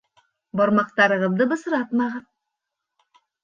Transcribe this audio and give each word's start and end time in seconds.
Бармаҡтарығыҙҙы 0.61 1.47
бысратмағыҙ. 1.53 2.19